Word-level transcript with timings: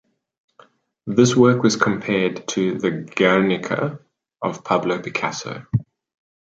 This 1.05 1.35
work 1.35 1.61
was 1.61 1.75
compared 1.75 2.47
to 2.47 2.79
the 2.79 2.89
“Guernica” 2.89 3.99
of 4.41 4.63
Pablo 4.63 4.99
Picasso. 4.99 5.67